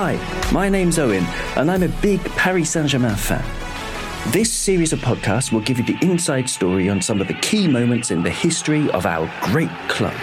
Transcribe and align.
Hi, 0.00 0.14
my 0.52 0.68
name's 0.68 0.96
Owen, 1.00 1.24
and 1.56 1.68
I'm 1.68 1.82
a 1.82 1.88
big 1.88 2.20
Paris 2.36 2.70
Saint 2.70 2.86
Germain 2.86 3.16
fan. 3.16 3.44
This 4.30 4.52
series 4.52 4.92
of 4.92 5.00
podcasts 5.00 5.50
will 5.50 5.60
give 5.60 5.78
you 5.78 5.84
the 5.84 5.98
inside 6.06 6.48
story 6.48 6.88
on 6.88 7.02
some 7.02 7.20
of 7.20 7.26
the 7.26 7.34
key 7.34 7.66
moments 7.66 8.12
in 8.12 8.22
the 8.22 8.30
history 8.30 8.88
of 8.92 9.06
our 9.06 9.28
great 9.40 9.72
club. 9.88 10.14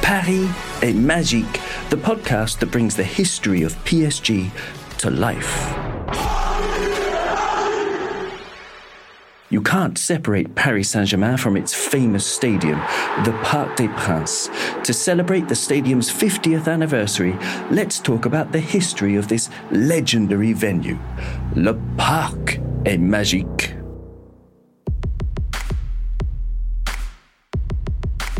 Paris 0.00 0.48
est 0.80 0.96
magique, 0.96 1.60
the 1.90 1.98
podcast 1.98 2.58
that 2.60 2.70
brings 2.70 2.96
the 2.96 3.04
history 3.04 3.64
of 3.64 3.74
PSG 3.84 4.50
to 4.96 5.10
life. 5.10 5.85
You 9.48 9.62
can't 9.62 9.96
separate 9.96 10.56
Paris 10.56 10.90
Saint 10.90 11.06
Germain 11.06 11.36
from 11.36 11.56
its 11.56 11.72
famous 11.72 12.26
stadium, 12.26 12.80
the 13.24 13.38
Parc 13.44 13.76
des 13.76 13.86
Princes. 13.86 14.50
To 14.82 14.92
celebrate 14.92 15.46
the 15.46 15.54
stadium's 15.54 16.10
50th 16.10 16.66
anniversary, 16.66 17.38
let's 17.70 18.00
talk 18.00 18.26
about 18.26 18.50
the 18.50 18.58
history 18.58 19.14
of 19.14 19.28
this 19.28 19.48
legendary 19.70 20.52
venue. 20.52 20.98
Le 21.54 21.74
Parc 21.96 22.58
est 22.84 22.98
magique. 22.98 23.72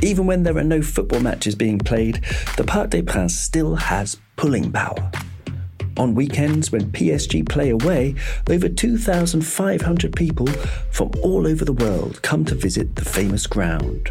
Even 0.03 0.27
when 0.27 0.43
there 0.43 0.57
are 0.59 0.65
no 0.65 0.83
football 0.83 1.21
matches 1.21 1.55
being 1.55 1.79
played, 1.79 2.21
the 2.57 2.65
Parc 2.65 2.91
des 2.91 3.03
Princes 3.03 3.39
still 3.39 3.77
has 3.77 4.19
pulling 4.35 4.73
power. 4.73 5.13
On 5.97 6.15
weekends, 6.15 6.71
when 6.71 6.93
PSG 6.93 7.49
play 7.49 7.71
away, 7.71 8.15
over 8.51 8.69
2,500 8.69 10.15
people 10.15 10.47
from 10.91 11.11
all 11.23 11.47
over 11.47 11.65
the 11.65 11.73
world 11.73 12.21
come 12.23 12.45
to 12.45 12.55
visit 12.55 12.97
the 12.97 13.05
famous 13.05 13.47
ground. 13.47 14.11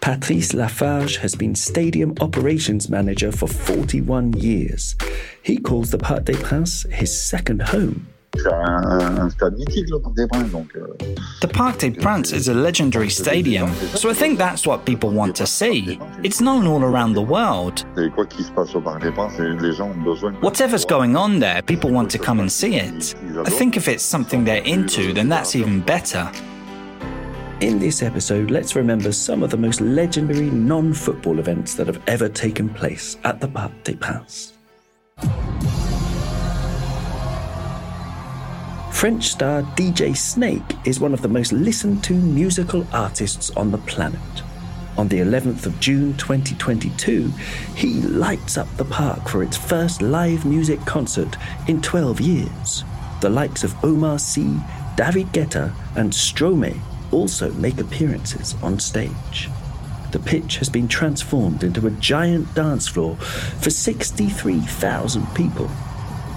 Patrice 0.00 0.52
Lafarge 0.54 1.16
has 1.16 1.34
been 1.34 1.54
stadium 1.54 2.14
operations 2.20 2.88
manager 2.88 3.32
for 3.32 3.48
41 3.48 4.34
years. 4.34 4.94
He 5.42 5.58
calls 5.58 5.90
the 5.90 5.98
Parc 5.98 6.26
des 6.26 6.36
Princes 6.36 6.86
his 6.92 7.18
second 7.18 7.62
home. 7.62 8.06
Euh, 8.44 9.28
The 11.40 11.48
Parc 11.52 11.78
des 11.78 11.90
Princes 11.90 12.32
is 12.32 12.48
a 12.48 12.54
legendary 12.54 13.10
stadium, 13.10 13.70
so 13.94 14.10
I 14.10 14.14
think 14.14 14.38
that's 14.38 14.66
what 14.66 14.84
people 14.84 15.10
want 15.10 15.34
to 15.36 15.46
see. 15.46 15.98
It's 16.22 16.40
known 16.40 16.66
all 16.66 16.82
around 16.82 17.14
the 17.14 17.22
world. 17.22 17.84
Whatever's 20.40 20.84
going 20.84 21.16
on 21.16 21.38
there, 21.38 21.62
people 21.62 21.90
want 21.90 22.10
to 22.10 22.18
come 22.18 22.40
and 22.40 22.50
see 22.50 22.76
it. 22.76 23.14
I 23.46 23.50
think 23.50 23.76
if 23.76 23.88
it's 23.88 24.04
something 24.04 24.44
they're 24.44 24.64
into, 24.64 25.12
then 25.12 25.28
that's 25.28 25.54
even 25.54 25.80
better. 25.80 26.30
In 27.60 27.78
this 27.78 28.02
episode, 28.02 28.50
let's 28.50 28.76
remember 28.76 29.12
some 29.12 29.42
of 29.42 29.50
the 29.50 29.56
most 29.56 29.80
legendary 29.80 30.50
non 30.50 30.92
football 30.92 31.38
events 31.38 31.74
that 31.76 31.86
have 31.86 32.02
ever 32.06 32.28
taken 32.28 32.68
place 32.68 33.16
at 33.24 33.40
the 33.40 33.48
Parc 33.48 33.72
des 33.82 33.96
Princes. 33.96 34.55
French 38.96 39.28
star 39.28 39.60
DJ 39.76 40.16
Snake 40.16 40.62
is 40.86 41.00
one 41.00 41.12
of 41.12 41.20
the 41.20 41.28
most 41.28 41.52
listened 41.52 42.02
to 42.02 42.14
musical 42.14 42.86
artists 42.94 43.50
on 43.50 43.70
the 43.70 43.76
planet. 43.76 44.18
On 44.96 45.06
the 45.06 45.18
11th 45.18 45.66
of 45.66 45.78
June 45.80 46.16
2022, 46.16 47.28
he 47.74 48.00
lights 48.00 48.56
up 48.56 48.74
the 48.78 48.86
park 48.86 49.28
for 49.28 49.42
its 49.42 49.54
first 49.54 50.00
live 50.00 50.46
music 50.46 50.80
concert 50.86 51.36
in 51.68 51.82
12 51.82 52.22
years. 52.22 52.84
The 53.20 53.28
likes 53.28 53.64
of 53.64 53.74
Omar 53.84 54.18
Sy, 54.18 54.58
David 54.96 55.26
Guetta, 55.26 55.74
and 55.94 56.10
Stromae 56.10 56.80
also 57.12 57.52
make 57.52 57.78
appearances 57.78 58.54
on 58.62 58.80
stage. 58.80 59.50
The 60.12 60.20
pitch 60.20 60.56
has 60.56 60.70
been 60.70 60.88
transformed 60.88 61.64
into 61.64 61.86
a 61.86 61.90
giant 61.90 62.54
dance 62.54 62.88
floor 62.88 63.16
for 63.16 63.68
63,000 63.68 65.26
people. 65.34 65.70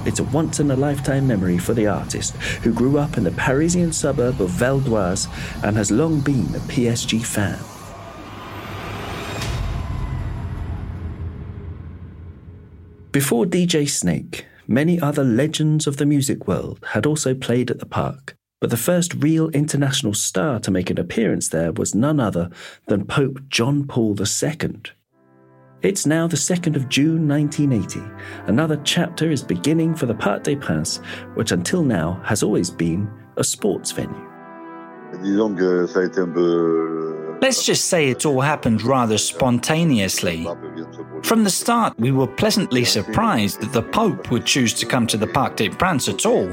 It's 0.09 0.20
a 0.20 0.24
once 0.24 0.59
in 0.59 0.72
a 0.72 0.75
lifetime 0.75 1.28
memory 1.28 1.59
for 1.59 1.75
the 1.75 1.86
artist 1.86 2.36
who 2.64 2.74
grew 2.74 2.97
up 2.97 3.16
in 3.16 3.24
the 3.24 3.31
Parisian 3.34 3.94
suburb 3.94 4.42
of 4.42 4.50
Val 4.50 4.80
d'Oise 4.80 5.28
and 5.64 5.78
has 5.78 5.92
long 5.92 6.20
been 6.22 6.47
a 6.56 6.59
PSG 6.62 7.24
fan. 7.24 7.59
Before 13.12 13.46
DJ 13.46 13.88
Snake, 13.88 14.47
many 14.68 15.00
other 15.00 15.24
legends 15.24 15.86
of 15.86 15.97
the 15.97 16.08
music 16.08 16.47
world 16.47 16.84
had 16.94 17.06
also 17.06 17.36
played 17.36 17.70
at 17.70 17.78
the 17.78 17.86
park, 17.86 18.34
but 18.59 18.72
the 18.72 18.78
first 18.78 19.14
real 19.14 19.50
international 19.50 20.16
star 20.16 20.59
to 20.62 20.72
make 20.72 20.90
an 20.90 21.00
appearance 21.00 21.50
there 21.50 21.72
was 21.72 21.94
none 21.94 22.20
other 22.20 22.50
than 22.88 23.06
Pope 23.06 23.41
John 23.47 23.86
Paul 23.86 24.18
II. 24.20 24.81
It's 25.81 26.06
now 26.06 26.28
the 26.28 26.35
2nd 26.35 26.75
of 26.75 26.90
June 26.90 27.25
1980. 27.25 28.01
Another 28.47 28.75
chapter 28.84 29.31
is 29.31 29.41
beginning 29.41 29.95
for 29.95 30.07
the 30.07 30.13
Parc 30.13 30.44
des 30.44 30.57
Princes, 30.57 30.97
which 31.35 31.53
until 31.53 31.84
now 31.84 32.22
has 32.25 32.44
always 32.44 32.69
been 32.69 33.09
a 33.38 33.45
sports 33.45 33.94
venue. 33.94 34.28
Let's 37.41 37.66
just 37.66 37.85
say 37.85 38.09
it 38.09 38.25
all 38.25 38.41
happened 38.41 38.84
rather 38.84 39.17
spontaneously. 39.17 40.45
From 41.23 41.45
the 41.45 41.50
start, 41.50 41.97
we 41.97 42.11
were 42.11 42.28
pleasantly 42.28 42.84
surprised 42.84 43.61
that 43.61 43.72
the 43.72 43.81
Pope 43.81 44.31
would 44.31 44.46
choose 44.46 44.73
to 44.73 44.85
come 44.85 45.07
to 45.07 45.16
the 45.16 45.28
Parc 45.28 45.56
des 45.56 45.69
Princes 45.69 46.13
at 46.13 46.25
all. 46.25 46.50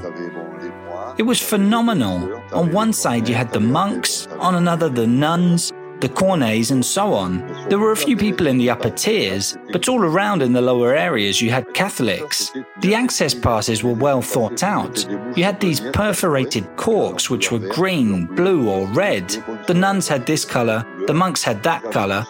It 1.18 1.24
was 1.24 1.40
phenomenal. 1.40 2.40
On 2.52 2.70
one 2.70 2.92
side, 2.92 3.28
you 3.28 3.34
had 3.34 3.52
the 3.52 3.58
monks, 3.58 4.28
on 4.38 4.54
another, 4.54 4.88
the 4.88 5.06
nuns, 5.06 5.72
the 6.00 6.08
cornets, 6.08 6.70
and 6.70 6.84
so 6.84 7.14
on. 7.14 7.38
There 7.68 7.78
were 7.78 7.92
a 7.92 7.96
few 7.96 8.16
people 8.16 8.46
in 8.46 8.58
the 8.58 8.70
upper 8.70 8.90
tiers, 8.90 9.56
but 9.72 9.88
all 9.88 10.02
around 10.02 10.42
in 10.42 10.52
the 10.52 10.60
lower 10.60 10.94
areas 10.94 11.40
you 11.40 11.50
had 11.50 11.72
Catholics. 11.74 12.52
The 12.80 12.94
access 12.94 13.34
passes 13.34 13.82
were 13.82 13.94
well 13.94 14.22
thought 14.22 14.62
out. 14.62 15.06
You 15.36 15.44
had 15.44 15.60
these 15.60 15.80
perforated 15.92 16.76
corks 16.76 17.30
which 17.30 17.50
were 17.50 17.58
green, 17.58 18.26
blue, 18.26 18.68
or 18.68 18.86
red. 18.88 19.28
The 19.66 19.74
nuns 19.74 20.08
had 20.08 20.26
this 20.26 20.44
colour, 20.44 20.86
the 21.06 21.14
monks 21.14 21.42
had 21.42 21.62
that 21.62 21.82
colour. 21.92 22.24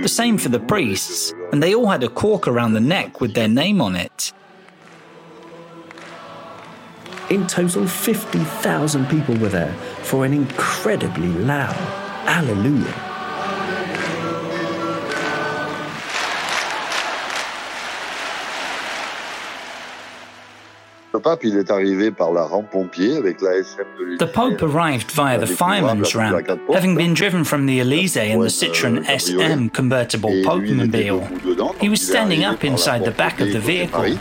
The 0.00 0.08
same 0.08 0.38
for 0.38 0.48
the 0.50 0.60
priests, 0.60 1.32
and 1.52 1.62
they 1.62 1.74
all 1.74 1.86
had 1.86 2.04
a 2.04 2.08
cork 2.08 2.46
around 2.46 2.74
the 2.74 2.80
neck 2.80 3.20
with 3.20 3.34
their 3.34 3.48
name 3.48 3.80
on 3.80 3.96
it. 3.96 4.32
In 7.30 7.46
total, 7.46 7.86
50,000 7.86 9.06
people 9.06 9.36
were 9.36 9.50
there 9.50 9.74
for 10.02 10.24
an 10.24 10.32
incredibly 10.32 11.28
loud 11.28 12.07
Alleluia. 12.28 12.94
The 24.18 24.30
Pope 24.32 24.62
arrived 24.62 25.10
via 25.12 25.38
the 25.38 25.46
fireman's 25.46 26.14
ramp, 26.14 26.46
having 26.72 26.96
been 26.96 27.14
driven 27.14 27.44
from 27.44 27.64
the 27.64 27.80
Elysee 27.80 28.30
in 28.30 28.40
the 28.40 28.46
Citroën 28.48 29.04
SM 29.06 29.68
convertible 29.68 30.30
Popemobile. 30.30 31.80
He 31.80 31.88
was 31.88 32.06
standing 32.06 32.44
up 32.44 32.62
inside 32.62 33.04
the 33.04 33.10
back 33.10 33.40
of 33.40 33.52
the 33.52 33.60
vehicle. 33.60 34.18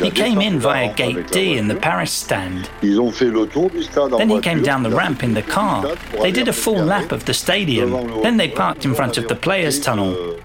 He 0.00 0.10
came 0.10 0.40
in 0.40 0.58
via 0.58 0.92
Gate 0.94 1.30
D 1.30 1.56
in 1.56 1.68
the 1.68 1.76
Paris 1.76 2.12
stand. 2.12 2.68
Then 2.80 4.28
he 4.28 4.40
came 4.40 4.62
down 4.62 4.82
the 4.82 4.90
ramp 4.90 5.22
in 5.22 5.34
the 5.34 5.42
car. 5.42 5.96
They 6.20 6.32
did 6.32 6.48
a 6.48 6.52
full 6.52 6.82
lap 6.82 7.12
of 7.12 7.24
the 7.24 7.34
stadium. 7.34 8.22
Then 8.22 8.36
they 8.36 8.48
parked 8.48 8.84
in 8.84 8.94
front 8.94 9.18
of 9.18 9.28
the 9.28 9.36
players' 9.36 9.80
tunnel. 9.80 10.38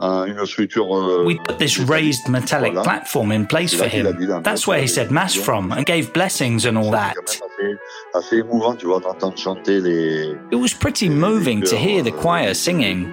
We 0.00 1.38
put 1.40 1.58
this 1.58 1.78
raised 1.80 2.28
metallic 2.28 2.72
platform 2.84 3.32
in 3.32 3.46
place 3.48 3.74
for 3.74 3.88
him. 3.88 4.42
That's 4.42 4.64
where 4.66 4.80
he 4.80 4.86
said 4.86 5.10
Mass 5.10 5.34
from 5.34 5.72
and 5.72 5.84
gave 5.84 6.12
blessings 6.12 6.66
and 6.66 6.78
all 6.78 6.92
that. 6.92 7.16
It 10.50 10.56
was 10.56 10.72
pretty 10.72 11.08
moving 11.08 11.62
to 11.62 11.76
hear 11.76 12.02
the 12.02 12.12
choir 12.12 12.54
singing. 12.54 13.12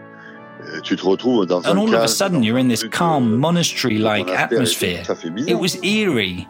And 1.65 1.79
all 1.79 1.87
of 1.95 2.03
a 2.03 2.07
sudden, 2.07 2.43
you're 2.43 2.57
in 2.59 2.67
this 2.67 2.83
calm, 2.83 3.37
monastery 3.39 3.97
like 3.97 4.27
atmosphere. 4.27 5.03
It 5.47 5.55
was 5.55 5.81
eerie. 5.83 6.47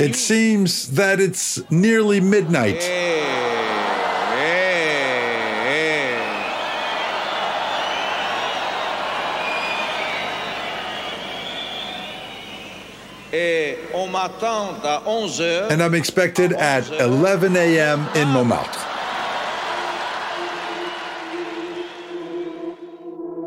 It 0.00 0.14
seems 0.16 0.92
that 0.92 1.18
it's 1.20 1.60
nearly 1.70 2.20
midnight. 2.20 2.82
And 15.70 15.82
I'm 15.82 15.94
expected 15.94 16.52
at 16.52 16.88
11 16.90 17.56
a.m. 17.56 18.06
in 18.14 18.28
Montmartre. 18.28 18.85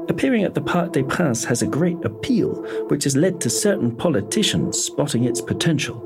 Appearing 0.10 0.44
at 0.44 0.56
the 0.56 0.62
Parc 0.62 0.94
des 0.94 1.04
Princes 1.04 1.46
has 1.46 1.62
a 1.62 1.68
great 1.68 2.04
appeal, 2.04 2.64
which 2.88 3.04
has 3.04 3.16
led 3.16 3.40
to 3.42 3.50
certain 3.50 3.96
politicians 3.96 4.76
spotting 4.76 5.26
its 5.26 5.40
potential. 5.40 6.04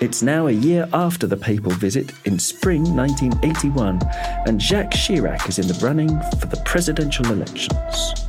It's 0.00 0.22
now 0.22 0.46
a 0.46 0.52
year 0.52 0.88
after 0.94 1.26
the 1.26 1.36
papal 1.36 1.72
visit 1.72 2.10
in 2.24 2.38
spring 2.38 2.82
1981, 2.96 4.00
and 4.46 4.58
Jacques 4.60 4.92
Chirac 4.92 5.46
is 5.46 5.58
in 5.58 5.68
the 5.68 5.78
running 5.84 6.08
for 6.40 6.46
the 6.46 6.62
presidential 6.64 7.26
elections. 7.30 8.24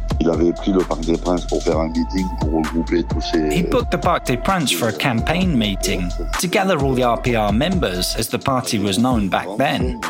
He 3.54 3.64
booked 3.64 3.92
the 3.92 4.00
Parc 4.02 4.26
des 4.26 4.36
Princes 4.36 4.78
for 4.78 4.90
a 4.90 4.94
campaign 4.94 5.58
meeting 5.58 6.12
to 6.40 6.48
gather 6.48 6.78
all 6.78 6.94
the 6.94 7.04
RPR 7.04 7.56
members, 7.56 8.16
as 8.18 8.28
the 8.28 8.40
party 8.40 8.80
was 8.80 9.00
known 9.00 9.30
back 9.30 9.48
then. 9.58 10.02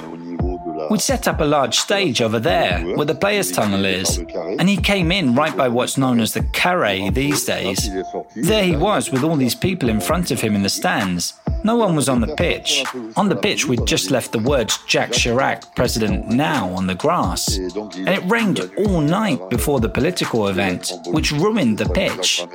We'd 0.90 1.02
set 1.02 1.28
up 1.28 1.40
a 1.40 1.46
large 1.46 1.78
stage 1.78 2.22
over 2.22 2.40
there 2.40 2.82
where 2.96 3.06
the 3.06 3.14
players' 3.14 3.52
tunnel 3.52 3.86
is, 3.86 4.18
and 4.18 4.68
he 4.68 4.78
came 4.78 5.12
in 5.12 5.36
right 5.36 5.56
by 5.56 5.68
what's 5.68 5.98
known 5.98 6.20
as 6.20 6.34
the 6.34 6.42
carré 6.42 7.14
these 7.14 7.46
days. 7.46 7.90
There 8.36 8.64
he 8.64 8.76
was 8.76 9.12
with 9.12 9.24
all 9.24 9.36
these 9.36 9.56
people 9.56 9.90
in 9.90 10.00
front 10.02 10.32
of 10.32 10.42
him 10.42 10.56
in 10.56 10.64
the 10.64 10.70
stands. 10.70 11.34
No 11.64 11.76
one 11.76 11.96
was 11.96 12.10
on 12.10 12.22
the 12.22 12.36
pitch. 12.36 12.84
On 13.16 13.30
the 13.30 13.36
pitch, 13.36 13.68
we'd 13.68 13.86
just 13.86 14.12
left 14.12 14.32
the 14.32 14.40
words 14.40 14.80
Jacques 14.88 15.12
Chirac, 15.12 15.76
President 15.76 16.28
Now 16.28 16.70
on 16.70 16.88
the 16.88 16.96
grass. 16.96 17.58
And 17.58 18.10
it 18.10 18.24
rained 18.26 18.60
all 18.78 19.02
night 19.02 19.50
before 19.50 19.80
the 19.80 19.90
political 19.90 20.48
event, 20.48 20.92
which 21.08 21.32
ruined 21.32 21.78
the 21.78 21.90
pitch. 21.90 22.46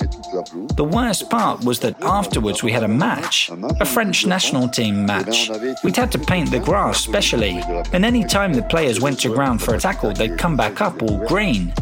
The 0.75 0.83
worst 0.83 1.29
part 1.29 1.63
was 1.63 1.79
that 1.79 2.01
afterwards 2.01 2.63
we 2.63 2.71
had 2.71 2.83
a 2.83 2.87
match, 2.87 3.49
a 3.79 3.85
French 3.85 4.25
national 4.25 4.69
team 4.69 5.05
match. 5.05 5.49
We'd 5.83 5.95
had 5.95 6.11
to 6.13 6.19
paint 6.19 6.51
the 6.51 6.59
grass 6.59 6.99
specially, 6.99 7.61
and 7.93 8.03
any 8.05 8.23
time 8.23 8.53
the 8.53 8.63
players 8.63 8.99
went 8.99 9.19
to 9.21 9.29
ground 9.29 9.61
for 9.61 9.75
a 9.75 9.79
tackle, 9.79 10.13
they'd 10.13 10.37
come 10.37 10.57
back 10.57 10.81
up 10.81 11.01
all 11.01 11.17
green. 11.27 11.73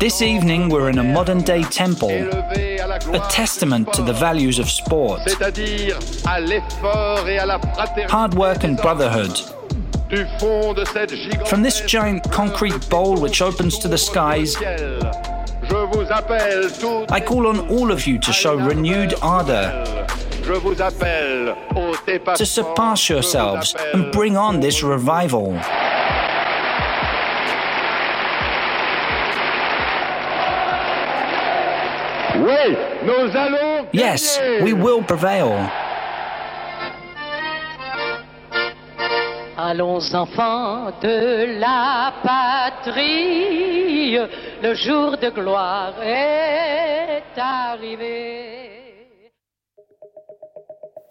This 0.00 0.22
evening, 0.22 0.68
we're 0.70 0.90
in 0.90 0.98
a 0.98 1.04
modern 1.04 1.42
day 1.42 1.62
temple, 1.62 2.10
a 2.10 3.28
testament 3.30 3.92
to 3.92 4.02
the 4.02 4.12
values 4.12 4.58
of 4.58 4.68
sport, 4.68 5.20
hard 8.10 8.34
work 8.34 8.64
and 8.64 8.76
brotherhood. 8.78 9.38
From 11.46 11.62
this 11.62 11.80
giant 11.82 12.28
concrete 12.32 12.90
bowl 12.90 13.16
which 13.20 13.40
opens 13.40 13.78
to 13.78 13.86
the 13.86 13.96
skies, 13.96 14.56
I 17.08 17.22
call 17.24 17.46
on 17.46 17.68
all 17.68 17.92
of 17.92 18.04
you 18.04 18.18
to 18.18 18.32
show 18.32 18.56
renewed 18.56 19.14
ardor, 19.22 19.84
to 22.34 22.46
surpass 22.46 23.08
yourselves 23.08 23.76
and 23.94 24.10
bring 24.10 24.36
on 24.36 24.58
this 24.58 24.82
revival. 24.82 25.56
Yes, 33.92 34.38
we 34.62 34.72
will 34.72 35.02
prevail. 35.02 35.70
Allons 39.56 40.12
enfants 40.14 40.92
de 41.00 41.58
la 41.60 42.12
patrie, 42.22 44.18
le 44.62 44.74
jour 44.74 45.16
de 45.18 45.30
gloire 45.30 45.94
est 46.02 47.22
arrivé. 47.36 48.70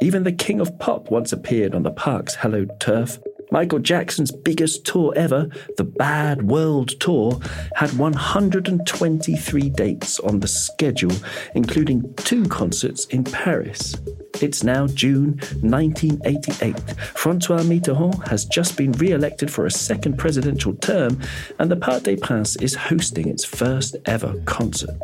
Even 0.01 0.23
the 0.23 0.31
king 0.31 0.59
of 0.59 0.77
pop 0.79 1.09
once 1.11 1.31
appeared 1.31 1.75
on 1.75 1.83
the 1.83 1.91
park's 1.91 2.35
hallowed 2.35 2.79
turf. 2.79 3.19
Michael 3.51 3.79
Jackson's 3.79 4.31
biggest 4.31 4.85
tour 4.85 5.13
ever, 5.17 5.49
the 5.75 5.83
Bad 5.83 6.43
World 6.43 6.97
Tour, 7.01 7.37
had 7.75 7.91
123 7.97 9.69
dates 9.71 10.19
on 10.21 10.39
the 10.39 10.47
schedule, 10.47 11.15
including 11.53 12.13
two 12.15 12.45
concerts 12.45 13.05
in 13.07 13.25
Paris. 13.25 13.97
It's 14.41 14.63
now 14.63 14.87
June 14.87 15.37
1988. 15.61 16.79
Francois 17.13 17.59
Mitterrand 17.59 18.25
has 18.29 18.45
just 18.45 18.77
been 18.77 18.93
re 18.93 19.11
elected 19.11 19.51
for 19.51 19.65
a 19.65 19.71
second 19.71 20.17
presidential 20.17 20.73
term, 20.75 21.19
and 21.59 21.69
the 21.69 21.75
Parc 21.75 22.03
des 22.03 22.15
Princes 22.15 22.55
is 22.61 22.73
hosting 22.73 23.27
its 23.27 23.43
first 23.43 23.97
ever 24.05 24.33
concert. 24.45 25.01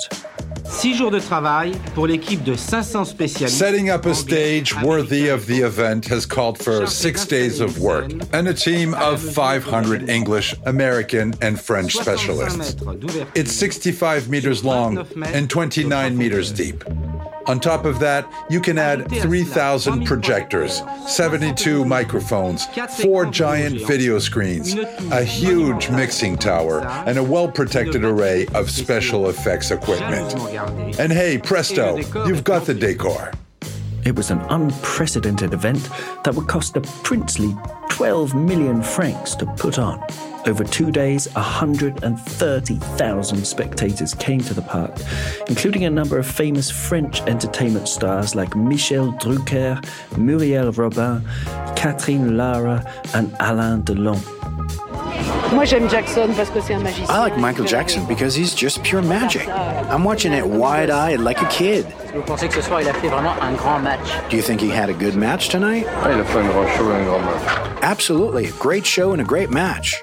Six 0.69 0.95
jours 0.95 1.11
de 1.11 1.19
travail 1.19 1.73
pour 1.95 2.07
l'équipe 2.07 2.43
de 2.43 2.53
500 2.55 3.05
spécialistes. 3.05 3.57
Setting 3.57 3.89
up 3.89 4.05
a 4.05 4.13
stage 4.13 4.75
worthy 4.83 5.29
of 5.29 5.45
the 5.47 5.61
event 5.61 6.05
has 6.11 6.25
called 6.25 6.57
for 6.57 6.85
six 6.85 7.25
days 7.25 7.61
of 7.61 7.79
work 7.79 8.11
and 8.33 8.47
a 8.47 8.53
team 8.53 8.93
of 8.95 9.19
500 9.19 10.09
English, 10.09 10.55
American, 10.65 11.33
and 11.41 11.59
French 11.59 11.93
specialists. 11.93 12.75
It's 13.33 13.51
65 13.51 14.29
meters 14.29 14.63
long 14.63 15.07
and 15.25 15.49
29 15.49 16.17
meters 16.17 16.51
deep. 16.51 16.83
On 17.47 17.61
top 17.61 17.85
of 17.85 17.99
that, 17.99 18.29
you 18.49 18.59
can 18.59 18.77
add 18.77 19.09
3,000 19.09 20.05
projectors, 20.05 20.83
72 21.07 21.85
microphones, 21.85 22.65
four 23.01 23.25
giant 23.25 23.79
video 23.87 24.19
screens, 24.19 24.75
a 25.11 25.23
huge 25.23 25.89
mixing 25.89 26.35
tower, 26.35 26.81
and 27.07 27.17
a 27.17 27.23
well 27.23 27.47
protected 27.47 28.03
array 28.03 28.47
of 28.53 28.69
special 28.69 29.29
effects 29.29 29.71
equipment. 29.71 30.33
And 30.57 31.11
hey, 31.11 31.37
presto, 31.37 31.97
you've 32.25 32.43
got 32.43 32.65
the 32.65 32.73
decor. 32.73 33.31
It 34.05 34.15
was 34.15 34.31
an 34.31 34.39
unprecedented 34.49 35.53
event 35.53 35.87
that 36.23 36.33
would 36.33 36.47
cost 36.47 36.75
a 36.77 36.81
princely 37.03 37.55
12 37.89 38.33
million 38.35 38.81
francs 38.81 39.35
to 39.35 39.45
put 39.57 39.77
on. 39.77 40.01
Over 40.45 40.63
two 40.63 40.91
days, 40.91 41.27
130,000 41.33 43.45
spectators 43.45 44.13
came 44.13 44.39
to 44.39 44.53
the 44.53 44.61
park, 44.61 44.97
including 45.49 45.83
a 45.83 45.89
number 45.89 46.17
of 46.17 46.25
famous 46.25 46.71
French 46.71 47.19
entertainment 47.23 47.89
stars 47.89 48.33
like 48.33 48.55
Michel 48.55 49.11
Drucker, 49.13 49.83
Muriel 50.17 50.71
Robin, 50.71 51.21
Catherine 51.75 52.37
Lara, 52.37 52.85
and 53.13 53.35
Alain 53.41 53.83
Delon. 53.83 54.36
I 57.09 57.19
like 57.19 57.37
Michael 57.37 57.65
Jackson 57.65 58.05
because 58.05 58.35
he's 58.35 58.53
just 58.53 58.83
pure 58.83 59.01
magic. 59.01 59.47
I'm 59.47 60.03
watching 60.03 60.33
it 60.33 60.45
wide 60.45 60.89
eyed 60.89 61.19
like 61.19 61.41
a 61.41 61.47
kid. 61.49 61.85
Do 64.29 64.35
you 64.35 64.41
think 64.41 64.61
he 64.61 64.69
had 64.69 64.89
a 64.89 64.93
good 64.93 65.15
match 65.15 65.49
tonight? 65.49 65.85
Absolutely. 67.81 68.47
Great 68.59 68.85
show 68.85 69.11
and 69.13 69.21
a 69.21 69.25
great 69.25 69.49
match. 69.49 69.95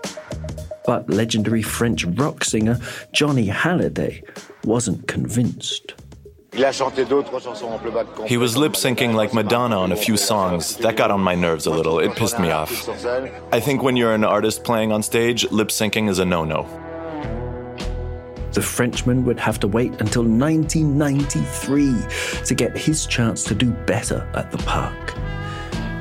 But 0.86 1.08
legendary 1.08 1.62
French 1.62 2.04
rock 2.04 2.44
singer 2.44 2.78
Johnny 3.12 3.48
Hallyday 3.48 4.22
wasn't 4.64 5.08
convinced. 5.08 5.94
He 8.26 8.36
was 8.36 8.56
lip 8.56 8.72
syncing 8.72 9.14
like 9.14 9.34
Madonna 9.34 9.78
on 9.78 9.92
a 9.92 9.96
few 9.96 10.16
songs. 10.16 10.76
That 10.76 10.96
got 10.96 11.10
on 11.10 11.20
my 11.20 11.34
nerves 11.34 11.66
a 11.66 11.70
little. 11.70 11.98
It 11.98 12.14
pissed 12.14 12.38
me 12.38 12.50
off. 12.50 12.88
I 13.52 13.60
think 13.60 13.82
when 13.82 13.96
you're 13.96 14.14
an 14.14 14.24
artist 14.24 14.64
playing 14.64 14.92
on 14.92 15.02
stage, 15.02 15.50
lip 15.50 15.68
syncing 15.68 16.08
is 16.08 16.20
a 16.20 16.24
no 16.24 16.44
no. 16.44 16.66
The 18.52 18.62
Frenchman 18.62 19.24
would 19.24 19.40
have 19.40 19.58
to 19.60 19.68
wait 19.68 20.00
until 20.00 20.22
1993 20.22 22.44
to 22.44 22.54
get 22.54 22.76
his 22.76 23.04
chance 23.04 23.42
to 23.44 23.54
do 23.54 23.72
better 23.72 24.28
at 24.34 24.52
the 24.52 24.58
park. 24.58 25.14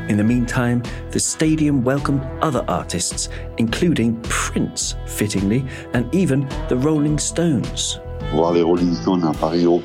In 0.07 0.17
the 0.17 0.23
meantime, 0.23 0.83
the 1.09 1.19
stadium 1.19 1.83
welcomed 1.83 2.21
other 2.43 2.63
artists, 2.67 3.29
including 3.57 4.21
Prince, 4.23 4.95
fittingly, 5.07 5.65
and 5.93 6.13
even 6.13 6.47
the 6.67 6.77
Rolling 6.77 7.17
Stones. 7.17 7.99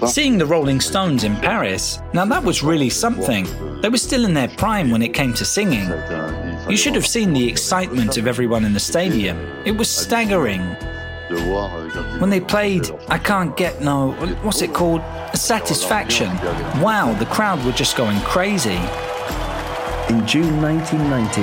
Seeing 0.08 0.38
the 0.38 0.46
Rolling 0.46 0.80
Stones 0.80 1.24
in 1.24 1.36
Paris, 1.36 2.00
now 2.14 2.24
that 2.24 2.42
was 2.42 2.62
really 2.62 2.88
something. 2.90 3.46
They 3.82 3.88
were 3.88 3.98
still 3.98 4.24
in 4.24 4.34
their 4.34 4.48
prime 4.48 4.90
when 4.90 5.02
it 5.02 5.12
came 5.14 5.34
to 5.34 5.44
singing. 5.44 5.88
You 6.68 6.76
should 6.76 6.94
have 6.94 7.06
seen 7.06 7.32
the 7.32 7.46
excitement 7.48 8.16
of 8.16 8.26
everyone 8.26 8.64
in 8.64 8.72
the 8.72 8.80
stadium. 8.80 9.36
It 9.64 9.72
was 9.72 9.88
staggering. 9.88 10.60
When 12.20 12.30
they 12.30 12.40
played 12.40 12.90
I 13.08 13.18
Can't 13.18 13.54
Get 13.56 13.82
No, 13.82 14.12
what's 14.42 14.62
it 14.62 14.72
called? 14.72 15.02
Satisfaction. 15.34 16.28
Wow, 16.80 17.14
the 17.18 17.26
crowd 17.26 17.62
were 17.66 17.72
just 17.72 17.96
going 17.96 18.18
crazy. 18.20 18.80
In 20.08 20.26
June 20.26 20.60
1990, 20.62 21.42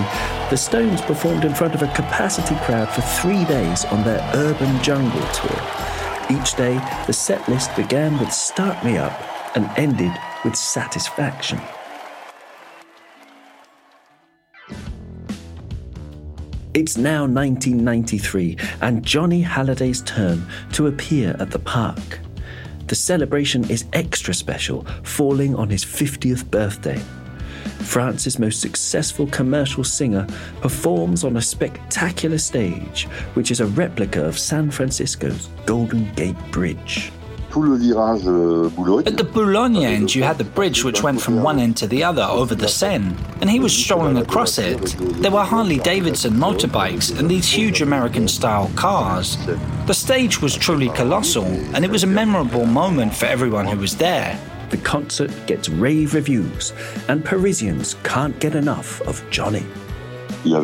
the 0.49 0.57
Stones 0.57 1.01
performed 1.01 1.45
in 1.45 1.53
front 1.53 1.75
of 1.75 1.83
a 1.83 1.87
capacity 1.93 2.55
crowd 2.65 2.89
for 2.89 3.01
three 3.01 3.45
days 3.45 3.85
on 3.85 4.03
their 4.03 4.19
Urban 4.33 4.81
Jungle 4.81 5.21
tour. 5.33 5.74
Each 6.27 6.55
day, 6.55 6.73
the 7.05 7.13
set 7.13 7.47
list 7.47 7.75
began 7.75 8.17
with 8.17 8.33
Start 8.33 8.83
Me 8.83 8.97
Up 8.97 9.13
and 9.55 9.69
ended 9.77 10.11
with 10.43 10.55
Satisfaction. 10.55 11.61
It's 16.73 16.97
now 16.97 17.27
1993 17.27 18.57
and 18.81 19.03
Johnny 19.03 19.41
Hallyday's 19.41 20.01
turn 20.01 20.43
to 20.73 20.87
appear 20.87 21.35
at 21.39 21.51
the 21.51 21.59
park. 21.59 22.19
The 22.87 22.95
celebration 22.95 23.69
is 23.69 23.85
extra 23.93 24.33
special, 24.33 24.83
falling 25.03 25.55
on 25.55 25.69
his 25.69 25.85
50th 25.85 26.49
birthday. 26.49 26.99
France's 27.65 28.39
most 28.39 28.61
successful 28.61 29.27
commercial 29.27 29.83
singer 29.83 30.25
performs 30.61 31.23
on 31.23 31.37
a 31.37 31.41
spectacular 31.41 32.37
stage, 32.37 33.07
which 33.35 33.51
is 33.51 33.59
a 33.59 33.65
replica 33.65 34.23
of 34.23 34.37
San 34.37 34.71
Francisco's 34.71 35.49
Golden 35.65 36.11
Gate 36.15 36.37
Bridge. 36.51 37.11
Euh, 37.55 39.01
At 39.05 39.15
the 39.15 39.23
Boulogne 39.23 39.77
end, 39.77 40.13
you 40.13 40.23
had 40.23 40.37
the 40.37 40.43
bridge 40.43 40.83
which 40.83 41.01
went 41.03 41.21
from 41.21 41.41
one 41.41 41.57
end 41.57 41.77
to 41.77 41.87
the 41.87 42.03
other 42.03 42.23
over 42.23 42.53
the 42.53 42.67
Seine, 42.67 43.15
and 43.39 43.49
he 43.49 43.61
was 43.61 43.71
strolling 43.71 44.17
across 44.17 44.57
it. 44.57 44.95
There 45.21 45.31
were 45.31 45.43
Harley 45.43 45.77
Davidson 45.79 46.33
motorbikes 46.33 47.17
and 47.17 47.29
these 47.29 47.47
huge 47.47 47.81
American 47.81 48.27
style 48.27 48.69
cars. 48.75 49.37
The 49.85 49.93
stage 49.93 50.41
was 50.41 50.57
truly 50.57 50.89
colossal, 50.89 51.45
and 51.73 51.85
it 51.85 51.91
was 51.91 52.03
a 52.03 52.07
memorable 52.07 52.65
moment 52.65 53.15
for 53.15 53.25
everyone 53.27 53.67
who 53.67 53.79
was 53.79 53.95
there. 53.95 54.37
The 54.69 54.77
concert 54.77 55.31
gets 55.47 55.69
rave 55.69 56.13
reviews, 56.13 56.73
and 57.07 57.23
Parisians 57.23 57.95
can't 58.03 58.37
get 58.39 58.55
enough 58.55 59.01
of 59.01 59.23
Johnny. 59.29 59.65
There 60.45 60.59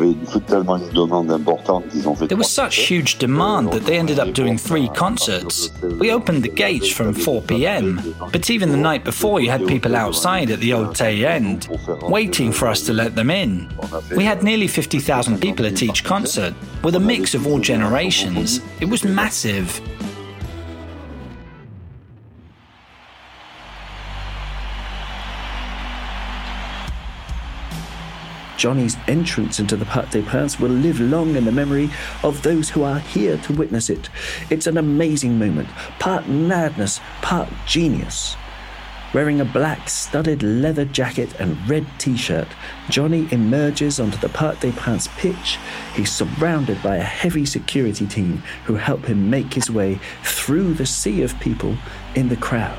was 2.36 2.50
such 2.50 2.76
huge 2.76 3.18
demand 3.18 3.72
that 3.72 3.82
they 3.84 3.98
ended 3.98 4.20
up 4.20 4.32
doing 4.32 4.56
three 4.56 4.88
concerts. 4.90 5.70
We 5.82 6.12
opened 6.12 6.44
the 6.44 6.48
gates 6.48 6.88
from 6.88 7.12
4 7.12 7.42
pm, 7.42 8.14
but 8.30 8.48
even 8.48 8.70
the 8.70 8.76
night 8.76 9.02
before, 9.02 9.40
you 9.40 9.50
had 9.50 9.66
people 9.66 9.96
outside 9.96 10.50
at 10.50 10.60
the 10.60 10.72
Auteuil 10.74 11.26
end, 11.26 11.66
waiting 12.02 12.52
for 12.52 12.68
us 12.68 12.82
to 12.86 12.92
let 12.92 13.16
them 13.16 13.28
in. 13.28 13.72
We 14.14 14.22
had 14.22 14.44
nearly 14.44 14.68
50,000 14.68 15.40
people 15.40 15.66
at 15.66 15.82
each 15.82 16.04
concert, 16.04 16.54
with 16.84 16.94
a 16.94 17.00
mix 17.00 17.34
of 17.34 17.48
all 17.48 17.58
generations. 17.58 18.60
It 18.80 18.86
was 18.88 19.02
massive. 19.02 19.80
Johnny's 28.62 28.96
entrance 29.08 29.58
into 29.58 29.74
the 29.74 29.84
Parc 29.84 30.10
des 30.10 30.22
Princes 30.22 30.60
will 30.60 30.70
live 30.70 31.00
long 31.00 31.34
in 31.34 31.46
the 31.46 31.50
memory 31.50 31.90
of 32.22 32.44
those 32.44 32.70
who 32.70 32.84
are 32.84 33.00
here 33.00 33.36
to 33.38 33.52
witness 33.52 33.90
it. 33.90 34.08
It's 34.50 34.68
an 34.68 34.76
amazing 34.76 35.36
moment, 35.36 35.68
part 35.98 36.28
madness, 36.28 37.00
part 37.22 37.48
genius. 37.66 38.36
Wearing 39.12 39.40
a 39.40 39.44
black 39.44 39.88
studded 39.88 40.44
leather 40.44 40.84
jacket 40.84 41.34
and 41.40 41.68
red 41.68 41.84
t 41.98 42.16
shirt, 42.16 42.46
Johnny 42.88 43.26
emerges 43.32 43.98
onto 43.98 44.18
the 44.18 44.28
Parc 44.28 44.60
des 44.60 44.70
Princes 44.70 45.12
pitch. 45.16 45.58
He's 45.94 46.12
surrounded 46.12 46.80
by 46.84 46.98
a 46.98 47.02
heavy 47.02 47.44
security 47.44 48.06
team 48.06 48.44
who 48.66 48.76
help 48.76 49.06
him 49.06 49.28
make 49.28 49.52
his 49.52 49.72
way 49.72 49.98
through 50.22 50.74
the 50.74 50.86
sea 50.86 51.22
of 51.22 51.40
people 51.40 51.76
in 52.14 52.28
the 52.28 52.36
crowd. 52.36 52.78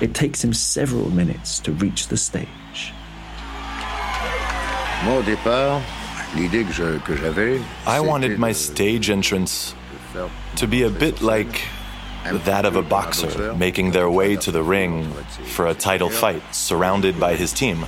It 0.00 0.14
takes 0.14 0.42
him 0.42 0.54
several 0.54 1.10
minutes 1.10 1.58
to 1.60 1.72
reach 1.72 2.08
the 2.08 2.16
stage. 2.16 2.48
I 7.86 8.00
wanted 8.00 8.38
my 8.38 8.52
stage 8.52 9.10
entrance 9.10 9.74
to 10.56 10.66
be 10.66 10.82
a 10.84 10.90
bit 10.90 11.20
like 11.22 11.62
that 12.44 12.64
of 12.64 12.76
a 12.76 12.82
boxer 12.82 13.52
making 13.54 13.90
their 13.90 14.08
way 14.08 14.36
to 14.36 14.52
the 14.52 14.62
ring 14.62 15.12
for 15.54 15.66
a 15.66 15.74
title 15.74 16.08
fight 16.08 16.42
surrounded 16.54 17.18
by 17.18 17.34
his 17.34 17.52
team. 17.52 17.84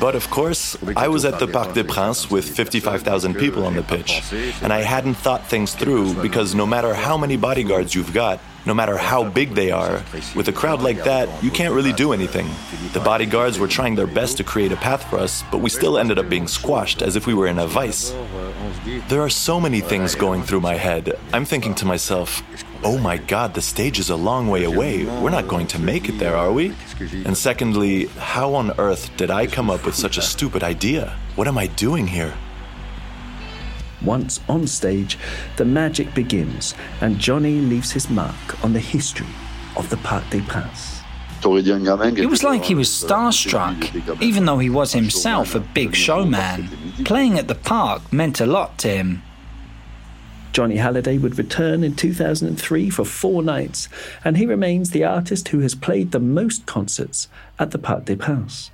But 0.00 0.14
of 0.14 0.30
course, 0.30 0.76
I 0.96 1.08
was 1.08 1.24
at 1.24 1.38
the 1.38 1.46
Parc 1.46 1.74
des 1.74 1.84
Princes 1.84 2.30
with 2.30 2.48
55,000 2.48 3.34
people 3.34 3.66
on 3.66 3.74
the 3.76 3.82
pitch, 3.82 4.22
and 4.62 4.72
I 4.72 4.82
hadn't 4.82 5.14
thought 5.14 5.46
things 5.46 5.74
through 5.74 6.14
because 6.22 6.54
no 6.54 6.66
matter 6.66 6.94
how 6.94 7.16
many 7.18 7.36
bodyguards 7.36 7.94
you've 7.94 8.12
got, 8.12 8.40
no 8.66 8.72
matter 8.72 8.96
how 8.96 9.22
big 9.28 9.54
they 9.54 9.70
are, 9.70 10.02
with 10.34 10.48
a 10.48 10.52
crowd 10.52 10.80
like 10.80 11.04
that, 11.04 11.28
you 11.44 11.50
can't 11.50 11.74
really 11.74 11.92
do 11.92 12.14
anything. 12.14 12.48
The 12.94 13.00
bodyguards 13.00 13.58
were 13.58 13.68
trying 13.68 13.94
their 13.94 14.06
best 14.06 14.38
to 14.38 14.44
create 14.44 14.72
a 14.72 14.76
path 14.76 15.04
for 15.10 15.18
us, 15.18 15.44
but 15.52 15.58
we 15.58 15.68
still 15.68 15.98
ended 15.98 16.18
up 16.18 16.30
being 16.30 16.48
squashed 16.48 17.02
as 17.02 17.14
if 17.14 17.26
we 17.26 17.34
were 17.34 17.46
in 17.46 17.58
a 17.58 17.66
vice. 17.66 18.14
There 19.08 19.20
are 19.20 19.28
so 19.28 19.60
many 19.60 19.80
things 19.80 20.14
going 20.14 20.42
through 20.42 20.60
my 20.62 20.74
head. 20.76 21.12
I'm 21.34 21.44
thinking 21.44 21.74
to 21.74 21.84
myself, 21.84 22.42
oh 22.84 22.98
my 22.98 23.16
god, 23.16 23.54
the 23.54 23.62
stage 23.62 23.98
is 23.98 24.10
a 24.10 24.16
long 24.16 24.48
way 24.48 24.64
away. 24.64 25.04
We're 25.04 25.30
not 25.30 25.48
going 25.48 25.66
to 25.68 25.78
make 25.78 26.08
it 26.08 26.18
there, 26.18 26.36
are 26.36 26.52
we? 26.52 26.74
And 27.24 27.36
secondly, 27.36 28.06
how 28.18 28.54
on 28.54 28.78
earth 28.78 29.10
did 29.16 29.30
I 29.30 29.46
come 29.46 29.70
up 29.70 29.84
with 29.84 29.94
such 29.94 30.18
a 30.18 30.22
stupid 30.22 30.62
idea? 30.62 31.16
What 31.34 31.48
am 31.48 31.58
I 31.58 31.66
doing 31.68 32.06
here? 32.06 32.34
Once 34.02 34.40
on 34.48 34.66
stage, 34.66 35.18
the 35.56 35.64
magic 35.64 36.14
begins, 36.14 36.74
and 37.00 37.18
Johnny 37.18 37.60
leaves 37.60 37.90
his 37.90 38.10
mark 38.10 38.62
on 38.62 38.74
the 38.74 38.80
history 38.80 39.26
of 39.76 39.88
the 39.88 39.96
Parc 39.98 40.28
des 40.30 40.42
Princes. 40.42 41.00
It 41.42 42.30
was 42.30 42.42
like 42.42 42.64
he 42.64 42.74
was 42.74 42.88
starstruck, 42.88 44.22
even 44.22 44.46
though 44.46 44.58
he 44.58 44.70
was 44.70 44.92
himself 44.92 45.54
a 45.54 45.60
big 45.60 45.94
showman. 45.94 46.70
Playing 47.04 47.38
at 47.38 47.48
the 47.48 47.54
park 47.54 48.12
meant 48.12 48.40
a 48.40 48.46
lot 48.46 48.78
to 48.78 48.88
him. 48.88 49.22
Johnny 50.54 50.76
Hallyday 50.76 51.20
would 51.20 51.36
return 51.36 51.82
in 51.82 51.96
2003 51.96 52.88
for 52.88 53.04
four 53.04 53.42
nights, 53.42 53.88
and 54.24 54.36
he 54.36 54.46
remains 54.46 54.90
the 54.90 55.02
artist 55.02 55.48
who 55.48 55.58
has 55.58 55.74
played 55.74 56.12
the 56.12 56.20
most 56.20 56.64
concerts 56.64 57.26
at 57.58 57.72
the 57.72 57.78
Parc 57.78 58.04
des 58.04 58.14
Princes. 58.14 58.70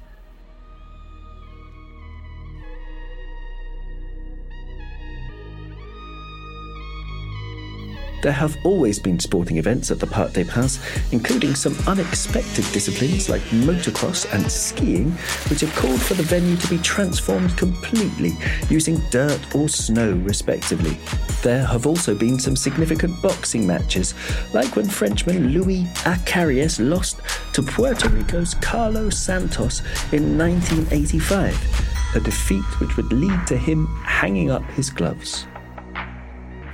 There 8.22 8.32
have 8.32 8.58
always 8.64 8.98
been 8.98 9.18
sporting 9.18 9.56
events 9.56 9.90
at 9.90 9.98
the 9.98 10.06
Parc 10.06 10.34
des 10.34 10.44
Princes, 10.44 10.78
including 11.10 11.54
some 11.54 11.74
unexpected 11.86 12.66
disciplines 12.70 13.30
like 13.30 13.40
motocross 13.50 14.30
and 14.34 14.50
skiing, 14.50 15.12
which 15.48 15.60
have 15.60 15.74
called 15.74 16.02
for 16.02 16.14
the 16.14 16.22
venue 16.24 16.56
to 16.56 16.68
be 16.68 16.76
transformed 16.78 17.56
completely 17.56 18.32
using 18.68 19.00
dirt 19.10 19.40
or 19.54 19.70
snow, 19.70 20.12
respectively. 20.22 20.98
There 21.42 21.64
have 21.64 21.86
also 21.86 22.14
been 22.14 22.38
some 22.38 22.56
significant 22.56 23.20
boxing 23.22 23.66
matches, 23.66 24.14
like 24.52 24.76
when 24.76 24.88
Frenchman 24.88 25.48
Louis 25.48 25.84
Acariès 26.04 26.78
lost 26.78 27.20
to 27.54 27.62
Puerto 27.62 28.10
Rico's 28.10 28.52
Carlos 28.54 29.18
Santos 29.18 29.80
in 30.12 30.36
1985, 30.36 32.16
a 32.16 32.20
defeat 32.20 32.64
which 32.80 32.96
would 32.98 33.12
lead 33.12 33.46
to 33.46 33.56
him 33.56 33.86
hanging 34.04 34.50
up 34.50 34.64
his 34.72 34.90
gloves. 34.90 35.46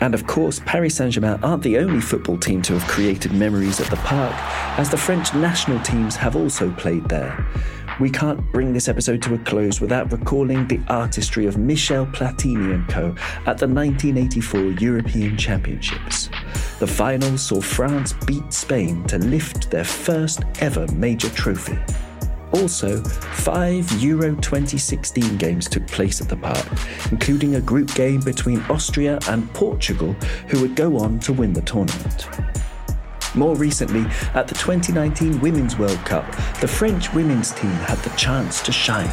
And 0.00 0.15
of 0.15 0.26
course, 0.26 0.61
Paris 0.65 0.97
Saint 0.97 1.12
Germain 1.12 1.38
aren't 1.43 1.62
the 1.62 1.79
only 1.79 2.00
football 2.00 2.38
team 2.38 2.62
to 2.62 2.75
have 2.75 2.88
created 2.88 3.33
memories 3.33 3.81
at 3.81 3.88
the 3.88 3.97
park, 3.97 4.35
as 4.79 4.91
the 4.91 4.97
French 4.97 5.35
national 5.35 5.81
teams 5.81 6.17
have 6.17 6.37
also 6.37 6.71
played 6.73 7.09
there. 7.09 7.47
We 7.99 8.11
can't 8.11 8.41
bring 8.53 8.75
this 8.75 8.88
episode 8.88 9.23
to 9.23 9.35
a 9.35 9.38
close 9.38 9.81
without 9.81 10.12
recalling 10.12 10.67
the 10.67 10.81
artistry 10.88 11.47
of 11.47 11.57
Michel 11.57 12.05
Platini 12.07 12.75
and 12.75 12.87
co. 12.88 13.15
at 13.47 13.57
the 13.57 13.67
1984 13.67 14.61
European 14.81 15.37
Championships. 15.38 16.29
The 16.79 16.87
final 16.87 17.38
saw 17.38 17.61
France 17.62 18.12
beat 18.26 18.53
Spain 18.53 19.03
to 19.05 19.19
lift 19.19 19.71
their 19.71 19.85
first 19.85 20.43
ever 20.61 20.87
major 20.93 21.31
trophy. 21.31 21.79
Also, 22.53 23.03
five 23.03 23.91
Euro 24.03 24.35
2016 24.37 25.37
games 25.37 25.69
took 25.69 25.87
place 25.88 26.21
at 26.21 26.29
the 26.29 26.37
park, 26.37 26.67
including 27.11 27.57
a 27.57 27.61
group 27.61 27.93
game 27.95 28.21
between 28.21 28.61
Austria 28.62 29.19
and 29.29 29.53
Portugal, 29.53 30.12
who 30.49 30.61
would 30.61 30.76
go 30.76 30.97
on 30.97 31.19
to 31.21 31.33
win 31.33 31.53
the 31.53 31.62
tournament. 31.62 32.29
More 33.35 33.57
recently, 33.57 34.07
at 34.35 34.49
the 34.49 34.55
2019 34.55 35.41
Women's 35.41 35.76
World 35.76 35.99
Cup, 36.07 36.25
the 36.61 36.69
French 36.69 37.12
women's 37.12 37.53
team 37.53 37.71
had 37.71 37.99
the 37.99 38.17
chance 38.17 38.62
to 38.62 38.73
shine. 38.73 39.11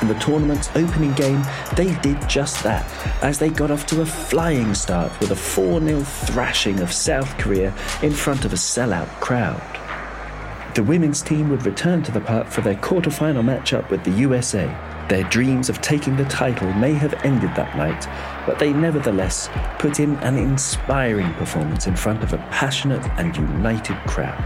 In 0.00 0.08
the 0.08 0.14
tournament's 0.14 0.70
opening 0.74 1.12
game, 1.14 1.42
they 1.74 1.94
did 2.00 2.28
just 2.28 2.62
that, 2.62 2.86
as 3.22 3.38
they 3.38 3.50
got 3.50 3.70
off 3.70 3.86
to 3.86 4.02
a 4.02 4.06
flying 4.06 4.72
start 4.74 5.18
with 5.20 5.32
a 5.32 5.36
4 5.36 5.80
0 5.80 6.00
thrashing 6.00 6.80
of 6.80 6.92
South 6.92 7.36
Korea 7.38 7.74
in 8.02 8.12
front 8.12 8.44
of 8.44 8.52
a 8.52 8.56
sellout 8.56 9.08
crowd. 9.20 9.75
The 10.76 10.82
women's 10.82 11.22
team 11.22 11.48
would 11.48 11.64
return 11.64 12.02
to 12.02 12.12
the 12.12 12.20
park 12.20 12.48
for 12.48 12.60
their 12.60 12.74
quarter-final 12.74 13.42
matchup 13.42 13.88
with 13.88 14.04
the 14.04 14.10
USA. 14.10 14.66
Their 15.08 15.24
dreams 15.24 15.70
of 15.70 15.80
taking 15.80 16.18
the 16.18 16.26
title 16.26 16.70
may 16.74 16.92
have 16.92 17.14
ended 17.24 17.54
that 17.54 17.74
night, 17.78 18.06
but 18.44 18.58
they 18.58 18.74
nevertheless 18.74 19.48
put 19.78 20.00
in 20.00 20.16
an 20.16 20.36
inspiring 20.36 21.32
performance 21.34 21.86
in 21.86 21.96
front 21.96 22.22
of 22.22 22.34
a 22.34 22.38
passionate 22.50 23.02
and 23.16 23.34
united 23.34 23.96
crowd. 24.06 24.36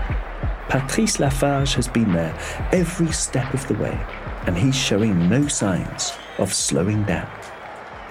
Patrice 0.68 1.18
Lafarge 1.18 1.75
has 1.75 1.88
been 1.88 2.12
there 2.12 2.38
every 2.70 3.10
step 3.10 3.52
of 3.52 3.66
the 3.66 3.75
way, 3.75 3.99
and 4.46 4.56
he's 4.56 4.76
showing 4.76 5.28
no 5.28 5.49
signs 5.49 6.12
of 6.38 6.54
slowing 6.54 7.02
down. 7.02 7.28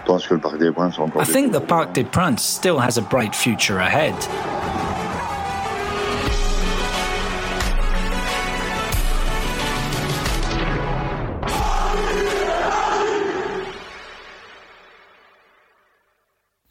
I 0.09 1.23
think 1.23 1.53
the 1.53 1.61
Parc 1.61 1.93
des 1.93 2.03
Princes 2.03 2.45
still 2.45 2.79
has 2.79 2.97
a 2.97 3.01
bright 3.01 3.33
future 3.33 3.77
ahead. 3.77 4.58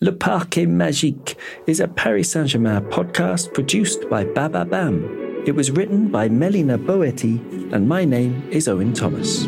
Le 0.09 0.15
Parc 0.15 0.57
est 0.57 0.65
magique 0.65 1.37
is 1.67 1.81
a 1.81 1.87
Paris 1.87 2.31
Saint 2.31 2.47
Germain 2.47 2.81
podcast 2.81 3.53
produced 3.53 4.09
by 4.09 4.25
Baba 4.25 4.65
Bam. 4.65 5.05
It 5.45 5.55
was 5.55 5.71
written 5.71 6.09
by 6.09 6.31
Melina 6.31 6.79
Boetti, 6.79 7.38
and 7.75 7.87
my 7.87 8.07
name 8.07 8.43
is 8.50 8.69
Owen 8.69 8.95
Thomas. 8.95 9.47